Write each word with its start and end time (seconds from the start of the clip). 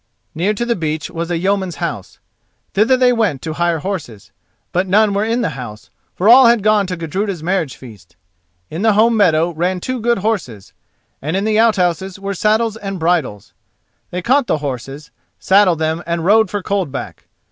Near 0.33 0.55
to 0.55 0.65
the 0.65 0.75
beach 0.75 1.11
was 1.11 1.29
a 1.29 1.37
yeoman's 1.37 1.75
house. 1.75 2.17
Thither 2.73 2.97
they 2.97 3.13
went 3.13 3.43
to 3.43 3.53
hire 3.53 3.77
horses; 3.77 4.31
but 4.71 4.87
none 4.87 5.13
were 5.13 5.23
in 5.23 5.41
the 5.41 5.49
house, 5.51 5.91
for 6.15 6.27
all 6.27 6.47
had 6.47 6.63
gone 6.63 6.87
to 6.87 6.97
Gudruda's 6.97 7.43
marriage 7.43 7.75
feast. 7.77 8.15
In 8.71 8.81
the 8.81 8.93
home 8.93 9.15
meadow 9.15 9.51
ran 9.51 9.79
two 9.79 9.99
good 9.99 10.17
horses, 10.17 10.73
and 11.21 11.37
in 11.37 11.43
the 11.43 11.59
outhouses 11.59 12.17
were 12.17 12.33
saddles 12.33 12.77
and 12.77 12.97
bridles. 12.99 13.53
They 14.09 14.23
caught 14.23 14.47
the 14.47 14.57
horses, 14.57 15.11
saddled 15.37 15.77
them 15.77 16.01
and 16.07 16.25
rode 16.25 16.49
for 16.49 16.63
Coldback. 16.63 17.27